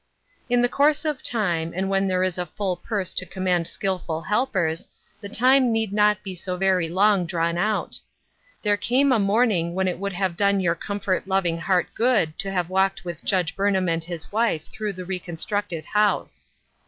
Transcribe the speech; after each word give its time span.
In 0.49 0.63
the 0.63 0.67
course 0.67 1.05
of 1.05 1.21
time, 1.21 1.73
and 1.75 1.87
when 1.87 2.07
there 2.07 2.23
is 2.23 2.39
a 2.39 2.47
full 2.47 2.75
purse 2.75 3.13
to 3.13 3.23
command 3.23 3.67
skillful 3.67 4.23
helpers, 4.23 4.87
the 5.21 5.29
time 5.29 5.71
need 5.71 5.93
not 5.93 6.23
be 6.23 6.33
so 6.33 6.57
very 6.57 6.89
long 6.89 7.27
drawn 7.27 7.55
out. 7.55 7.99
There 8.63 8.77
came 8.77 9.11
a 9.11 9.19
morning 9.19 9.75
when 9.75 9.87
it 9.87 9.99
would 9.99 10.13
have 10.13 10.35
done 10.35 10.59
your 10.59 10.73
comfort 10.73 11.27
lo\'ing 11.27 11.59
heart 11.59 11.89
good 11.93 12.39
to 12.39 12.51
have 12.51 12.67
walked 12.67 13.05
with 13.05 13.23
Judge 13.23 13.55
Burnham 13.55 13.87
and 13.87 14.03
his 14.03 14.31
wife 14.31 14.65
through 14.71 14.93
the 14.93 15.05
reconstructed 15.05 15.85
house 15.85 16.45